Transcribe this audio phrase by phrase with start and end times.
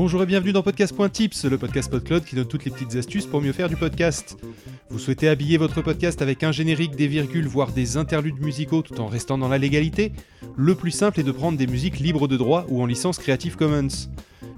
[0.00, 3.42] Bonjour et bienvenue dans Podcast.tips, le podcast PodCloud qui donne toutes les petites astuces pour
[3.42, 4.38] mieux faire du podcast.
[4.90, 9.00] Vous souhaitez habiller votre podcast avec un générique, des virgules, voire des interludes musicaux tout
[9.00, 10.12] en restant dans la légalité?
[10.56, 13.56] Le plus simple est de prendre des musiques libres de droit ou en licence Creative
[13.56, 13.88] Commons.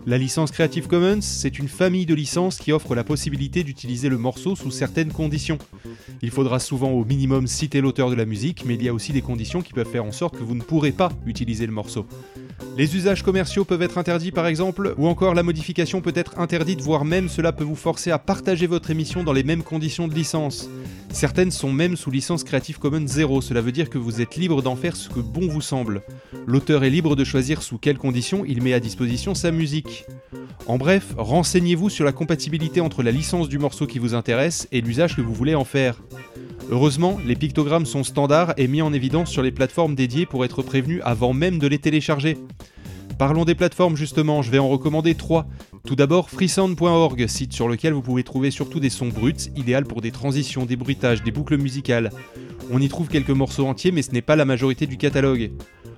[0.05, 4.19] La licence Creative Commons, c'est une famille de licences qui offre la possibilité d'utiliser le
[4.19, 5.57] morceau sous certaines conditions.
[6.21, 9.15] Il faudra souvent au minimum citer l'auteur de la musique, mais il y a aussi
[9.15, 12.07] des conditions qui peuvent faire en sorte que vous ne pourrez pas utiliser le morceau.
[12.77, 16.81] Les usages commerciaux peuvent être interdits par exemple, ou encore la modification peut être interdite,
[16.81, 20.15] voire même cela peut vous forcer à partager votre émission dans les mêmes conditions de
[20.15, 20.71] licence.
[21.13, 24.63] Certaines sont même sous licence Creative Commons 0, cela veut dire que vous êtes libre
[24.63, 26.03] d'en faire ce que bon vous semble.
[26.47, 30.07] L'auteur est libre de choisir sous quelles conditions il met à disposition sa musique.
[30.67, 34.81] En bref, renseignez-vous sur la compatibilité entre la licence du morceau qui vous intéresse et
[34.81, 36.01] l'usage que vous voulez en faire.
[36.71, 40.63] Heureusement, les pictogrammes sont standards et mis en évidence sur les plateformes dédiées pour être
[40.63, 42.39] prévenus avant même de les télécharger.
[43.19, 45.47] Parlons des plateformes justement, je vais en recommander trois.
[45.85, 50.01] Tout d'abord, freesound.org, site sur lequel vous pouvez trouver surtout des sons bruts, idéal pour
[50.01, 52.13] des transitions, des bruitages, des boucles musicales.
[52.71, 55.51] On y trouve quelques morceaux entiers, mais ce n'est pas la majorité du catalogue.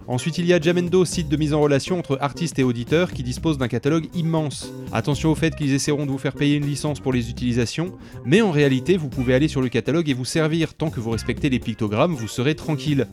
[0.08, 3.22] Ensuite, il y a Jamendo, site de mise en relation entre artistes et auditeurs qui
[3.22, 4.72] dispose d'un catalogue immense.
[4.92, 7.92] Attention au fait qu'ils essaieront de vous faire payer une licence pour les utilisations,
[8.24, 10.74] mais en réalité, vous pouvez aller sur le catalogue et vous servir.
[10.74, 13.06] Tant que vous respectez les pictogrammes, vous serez tranquille.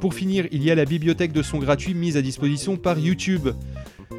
[0.00, 3.48] Pour finir, il y a la bibliothèque de sons gratuits mise à disposition par YouTube.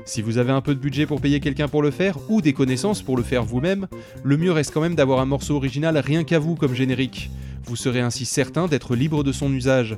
[0.06, 2.54] Si vous avez un peu de budget pour payer quelqu'un pour le faire, ou des
[2.54, 3.88] connaissances pour le faire vous-même,
[4.24, 7.30] le mieux reste quand même d'avoir un morceau original rien qu'à vous comme générique.
[7.66, 9.98] Vous serez ainsi certain d'être libre de son usage.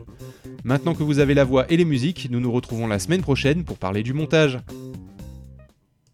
[0.63, 3.63] Maintenant que vous avez la voix et les musiques, nous nous retrouvons la semaine prochaine
[3.63, 4.59] pour parler du montage.